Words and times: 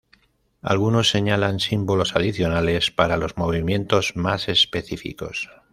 Algunos 0.63 1.11
señalan 1.11 1.59
símbolos 1.59 2.15
adicionales 2.15 2.89
para 2.89 3.17
los 3.17 3.37
movimientos 3.37 4.15
más 4.15 4.49
específicos. 4.49 5.51